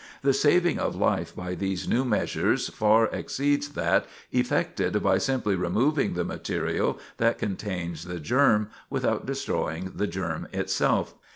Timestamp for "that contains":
7.17-8.05